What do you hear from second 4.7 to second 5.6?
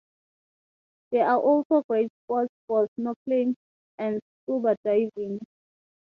diving.